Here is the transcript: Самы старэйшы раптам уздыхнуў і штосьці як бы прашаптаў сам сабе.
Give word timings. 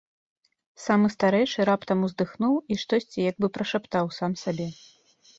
Самы 0.83 1.09
старэйшы 1.15 1.65
раптам 1.69 1.99
уздыхнуў 2.07 2.55
і 2.75 2.77
штосьці 2.83 3.19
як 3.31 3.35
бы 3.45 3.51
прашаптаў 3.59 4.09
сам 4.19 4.31
сабе. 4.45 4.67